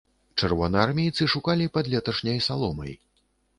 Чырвонаармейцы 0.39 1.27
шукалі 1.35 1.69
пад 1.77 1.91
леташняй 1.93 2.43
саломай. 2.49 2.93